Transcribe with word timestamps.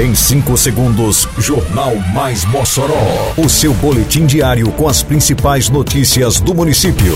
Em 0.00 0.14
5 0.14 0.56
segundos, 0.56 1.28
Jornal 1.36 1.94
Mais 2.14 2.46
Mossoró. 2.46 3.34
O 3.36 3.46
seu 3.46 3.74
boletim 3.74 4.24
diário 4.24 4.72
com 4.72 4.88
as 4.88 5.02
principais 5.02 5.68
notícias 5.68 6.40
do 6.40 6.54
município. 6.54 7.14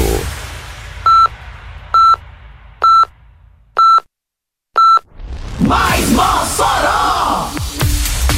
Mais 5.58 6.10
Mossoró! 6.10 7.48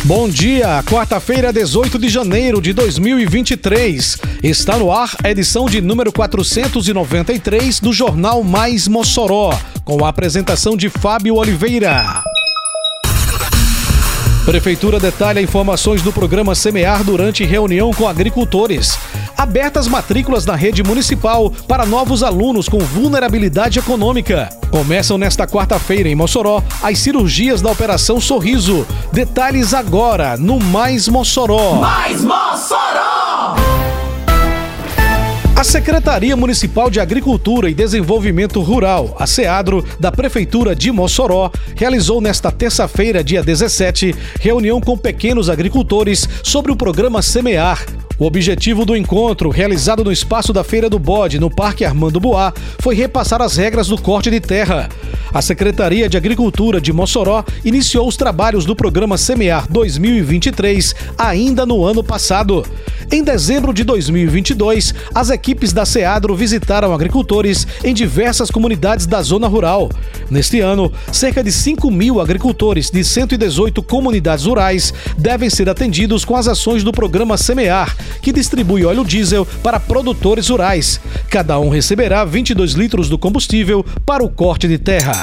Bom 0.04 0.28
dia, 0.28 0.84
quarta-feira, 0.84 1.52
18 1.52 1.98
de 1.98 2.08
janeiro 2.08 2.62
de 2.62 2.72
2023. 2.72 4.18
Está 4.40 4.78
no 4.78 4.92
ar 4.92 5.16
a 5.24 5.30
edição 5.30 5.66
de 5.66 5.80
número 5.80 6.12
493 6.12 7.80
do 7.80 7.92
Jornal 7.92 8.44
Mais 8.44 8.86
Mossoró, 8.86 9.50
com 9.84 10.04
a 10.04 10.08
apresentação 10.08 10.76
de 10.76 10.88
Fábio 10.88 11.34
Oliveira. 11.34 12.22
Prefeitura 14.48 14.98
detalha 14.98 15.42
informações 15.42 16.00
do 16.00 16.10
programa 16.10 16.54
Semear 16.54 17.04
durante 17.04 17.44
reunião 17.44 17.92
com 17.92 18.08
agricultores. 18.08 18.98
Abertas 19.36 19.86
matrículas 19.86 20.46
na 20.46 20.54
rede 20.54 20.82
municipal 20.82 21.50
para 21.68 21.84
novos 21.84 22.22
alunos 22.22 22.66
com 22.66 22.78
vulnerabilidade 22.78 23.78
econômica. 23.78 24.48
Começam 24.70 25.18
nesta 25.18 25.46
quarta-feira 25.46 26.08
em 26.08 26.14
Mossoró 26.14 26.62
as 26.82 26.98
cirurgias 26.98 27.60
da 27.60 27.70
Operação 27.70 28.18
Sorriso. 28.22 28.86
Detalhes 29.12 29.74
agora 29.74 30.38
no 30.38 30.58
Mais 30.58 31.08
Mossoró. 31.08 31.74
Mais 31.74 32.24
Mossoró! 32.24 33.17
A 35.58 35.64
Secretaria 35.64 36.36
Municipal 36.36 36.88
de 36.88 37.00
Agricultura 37.00 37.68
e 37.68 37.74
Desenvolvimento 37.74 38.60
Rural, 38.60 39.16
a 39.18 39.26
SEADRO, 39.26 39.84
da 39.98 40.12
Prefeitura 40.12 40.72
de 40.72 40.92
Mossoró, 40.92 41.50
realizou 41.74 42.20
nesta 42.20 42.52
terça-feira, 42.52 43.24
dia 43.24 43.42
17, 43.42 44.14
reunião 44.38 44.80
com 44.80 44.96
pequenos 44.96 45.50
agricultores 45.50 46.28
sobre 46.44 46.70
o 46.70 46.76
programa 46.76 47.22
Semear. 47.22 47.84
O 48.20 48.24
objetivo 48.24 48.84
do 48.84 48.96
encontro, 48.96 49.50
realizado 49.50 50.04
no 50.04 50.12
espaço 50.12 50.52
da 50.52 50.62
Feira 50.62 50.88
do 50.88 50.96
Bode, 50.96 51.40
no 51.40 51.50
Parque 51.50 51.84
Armando 51.84 52.20
Boá, 52.20 52.54
foi 52.78 52.94
repassar 52.94 53.42
as 53.42 53.56
regras 53.56 53.88
do 53.88 54.00
corte 54.00 54.30
de 54.30 54.38
terra. 54.38 54.88
A 55.34 55.42
Secretaria 55.42 56.08
de 56.08 56.16
Agricultura 56.16 56.80
de 56.80 56.92
Mossoró 56.92 57.44
iniciou 57.64 58.06
os 58.06 58.16
trabalhos 58.16 58.64
do 58.64 58.76
programa 58.76 59.18
Semear 59.18 59.66
2023 59.68 60.94
ainda 61.18 61.66
no 61.66 61.84
ano 61.84 62.02
passado. 62.04 62.64
Em 63.10 63.24
dezembro 63.24 63.72
de 63.72 63.84
2022, 63.84 64.94
as 65.14 65.30
equipes 65.30 65.72
da 65.72 65.86
SEADRO 65.86 66.36
visitaram 66.36 66.92
agricultores 66.92 67.66
em 67.82 67.94
diversas 67.94 68.50
comunidades 68.50 69.06
da 69.06 69.22
zona 69.22 69.48
rural. 69.48 69.88
Neste 70.30 70.60
ano, 70.60 70.92
cerca 71.10 71.42
de 71.42 71.50
5 71.50 71.90
mil 71.90 72.20
agricultores 72.20 72.90
de 72.90 73.02
118 73.02 73.82
comunidades 73.82 74.44
rurais 74.44 74.92
devem 75.16 75.48
ser 75.48 75.70
atendidos 75.70 76.22
com 76.22 76.36
as 76.36 76.46
ações 76.46 76.84
do 76.84 76.92
programa 76.92 77.38
Semear, 77.38 77.96
que 78.20 78.30
distribui 78.30 78.84
óleo 78.84 79.06
diesel 79.06 79.46
para 79.62 79.80
produtores 79.80 80.48
rurais. 80.48 81.00
Cada 81.30 81.58
um 81.58 81.70
receberá 81.70 82.26
22 82.26 82.72
litros 82.72 83.08
do 83.08 83.16
combustível 83.16 83.84
para 84.04 84.22
o 84.22 84.28
corte 84.28 84.68
de 84.68 84.76
terra. 84.76 85.22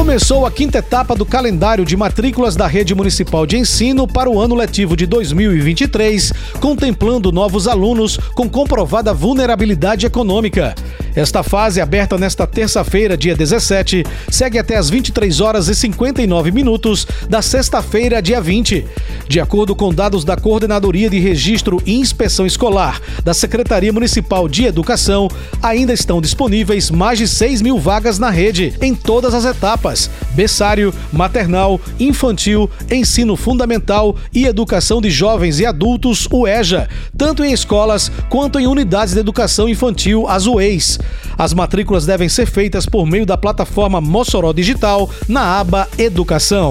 Começou 0.00 0.46
a 0.46 0.50
quinta 0.50 0.78
etapa 0.78 1.14
do 1.14 1.26
calendário 1.26 1.84
de 1.84 1.94
matrículas 1.94 2.56
da 2.56 2.66
Rede 2.66 2.94
Municipal 2.94 3.44
de 3.44 3.58
Ensino 3.58 4.08
para 4.08 4.30
o 4.30 4.40
ano 4.40 4.54
letivo 4.54 4.96
de 4.96 5.04
2023, 5.04 6.32
contemplando 6.58 7.30
novos 7.30 7.68
alunos 7.68 8.16
com 8.34 8.48
comprovada 8.48 9.12
vulnerabilidade 9.12 10.06
econômica. 10.06 10.74
Esta 11.14 11.42
fase, 11.42 11.82
aberta 11.82 12.16
nesta 12.16 12.46
terça-feira, 12.46 13.14
dia 13.14 13.36
17, 13.36 14.02
segue 14.30 14.58
até 14.58 14.78
as 14.78 14.88
23 14.88 15.38
horas 15.38 15.68
e 15.68 15.74
59 15.74 16.50
minutos 16.50 17.06
da 17.28 17.42
sexta-feira, 17.42 18.22
dia 18.22 18.40
20. 18.40 18.86
De 19.30 19.38
acordo 19.38 19.76
com 19.76 19.94
dados 19.94 20.24
da 20.24 20.36
Coordenadoria 20.36 21.08
de 21.08 21.20
Registro 21.20 21.80
e 21.86 21.94
Inspeção 21.94 22.44
Escolar 22.44 23.00
da 23.22 23.32
Secretaria 23.32 23.92
Municipal 23.92 24.48
de 24.48 24.64
Educação, 24.64 25.28
ainda 25.62 25.92
estão 25.92 26.20
disponíveis 26.20 26.90
mais 26.90 27.16
de 27.16 27.28
6 27.28 27.62
mil 27.62 27.78
vagas 27.78 28.18
na 28.18 28.28
rede, 28.28 28.74
em 28.82 28.92
todas 28.92 29.32
as 29.32 29.44
etapas: 29.44 30.10
berçário, 30.34 30.92
maternal, 31.12 31.80
infantil, 32.00 32.68
ensino 32.90 33.36
fundamental 33.36 34.16
e 34.34 34.46
educação 34.46 35.00
de 35.00 35.10
jovens 35.10 35.60
e 35.60 35.64
adultos, 35.64 36.26
o 36.28 36.48
EJA, 36.48 36.88
tanto 37.16 37.44
em 37.44 37.52
escolas 37.52 38.10
quanto 38.28 38.58
em 38.58 38.66
unidades 38.66 39.14
de 39.14 39.20
educação 39.20 39.68
infantil, 39.68 40.26
as 40.26 40.48
UEIs. 40.48 40.98
As 41.38 41.54
matrículas 41.54 42.04
devem 42.04 42.28
ser 42.28 42.46
feitas 42.46 42.84
por 42.84 43.06
meio 43.06 43.24
da 43.24 43.38
plataforma 43.38 44.00
Mossoró 44.00 44.52
Digital 44.52 45.08
na 45.28 45.60
aba 45.60 45.88
Educação. 45.96 46.70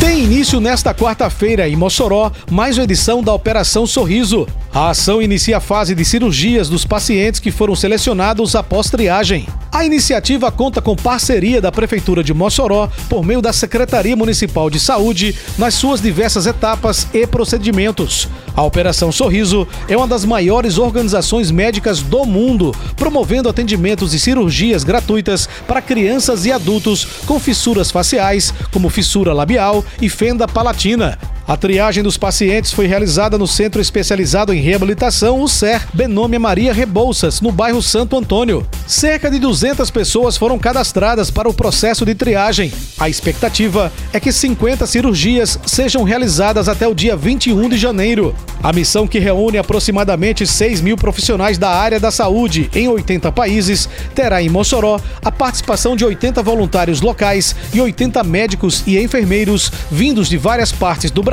Tem 0.00 0.22
início 0.22 0.60
nesta 0.60 0.94
quarta-feira 0.94 1.68
em 1.68 1.74
Mossoró 1.74 2.30
mais 2.48 2.78
uma 2.78 2.84
edição 2.84 3.20
da 3.20 3.32
Operação 3.32 3.84
Sorriso. 3.84 4.46
A 4.72 4.90
ação 4.90 5.22
inicia 5.22 5.56
a 5.56 5.60
fase 5.60 5.94
de 5.94 6.04
cirurgias 6.04 6.68
dos 6.68 6.84
pacientes 6.84 7.40
que 7.40 7.50
foram 7.50 7.74
selecionados 7.74 8.54
após 8.54 8.90
triagem. 8.90 9.48
A 9.72 9.84
iniciativa 9.84 10.52
conta 10.52 10.82
com 10.82 10.94
parceria 10.94 11.60
da 11.60 11.72
Prefeitura 11.72 12.22
de 12.22 12.34
Mossoró 12.34 12.88
por 13.08 13.24
meio 13.24 13.40
da 13.40 13.52
Secretaria 13.52 14.14
Municipal 14.14 14.68
de 14.68 14.78
Saúde 14.78 15.34
nas 15.56 15.74
suas 15.74 16.00
diversas 16.00 16.46
etapas 16.46 17.06
e 17.14 17.26
procedimentos. 17.26 18.28
A 18.54 18.62
Operação 18.62 19.10
Sorriso 19.10 19.66
é 19.88 19.96
uma 19.96 20.06
das 20.06 20.24
maiores 20.24 20.78
organizações 20.78 21.50
médicas 21.50 22.02
do 22.02 22.24
mundo, 22.24 22.74
promovendo 22.96 23.48
atendimentos 23.48 24.12
e 24.14 24.18
cirurgias 24.18 24.84
gratuitas 24.84 25.48
para 25.66 25.82
crianças 25.82 26.44
e 26.44 26.52
adultos 26.52 27.04
com 27.26 27.40
fissuras 27.40 27.90
faciais, 27.90 28.52
como 28.70 28.90
fissura 28.90 29.32
labial 29.32 29.84
e 30.00 30.08
fenda 30.08 30.46
palatina. 30.46 31.18
A 31.48 31.56
triagem 31.56 32.02
dos 32.02 32.18
pacientes 32.18 32.72
foi 32.72 32.86
realizada 32.86 33.38
no 33.38 33.46
Centro 33.46 33.80
Especializado 33.80 34.52
em 34.52 34.60
Reabilitação, 34.60 35.40
o 35.40 35.48
CER, 35.48 35.88
Benômia 35.94 36.38
Maria 36.38 36.74
Rebouças, 36.74 37.40
no 37.40 37.50
bairro 37.50 37.80
Santo 37.80 38.18
Antônio. 38.18 38.68
Cerca 38.86 39.30
de 39.30 39.38
200 39.38 39.90
pessoas 39.90 40.36
foram 40.36 40.58
cadastradas 40.58 41.30
para 41.30 41.48
o 41.48 41.54
processo 41.54 42.04
de 42.04 42.14
triagem. 42.14 42.70
A 42.98 43.08
expectativa 43.08 43.90
é 44.12 44.20
que 44.20 44.30
50 44.30 44.86
cirurgias 44.86 45.58
sejam 45.64 46.02
realizadas 46.02 46.68
até 46.68 46.86
o 46.86 46.94
dia 46.94 47.16
21 47.16 47.70
de 47.70 47.78
janeiro. 47.78 48.34
A 48.62 48.70
missão, 48.70 49.06
que 49.06 49.18
reúne 49.18 49.56
aproximadamente 49.56 50.46
6 50.46 50.82
mil 50.82 50.96
profissionais 50.96 51.56
da 51.56 51.70
área 51.70 51.98
da 51.98 52.10
saúde 52.10 52.68
em 52.74 52.88
80 52.88 53.32
países, 53.32 53.88
terá 54.14 54.42
em 54.42 54.50
Mossoró 54.50 55.00
a 55.24 55.32
participação 55.32 55.96
de 55.96 56.04
80 56.04 56.42
voluntários 56.42 57.00
locais 57.00 57.56
e 57.72 57.80
80 57.80 58.22
médicos 58.24 58.82
e 58.86 58.98
enfermeiros 58.98 59.72
vindos 59.90 60.28
de 60.28 60.36
várias 60.36 60.72
partes 60.72 61.10
do 61.10 61.22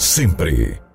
sempre. 0.00 0.89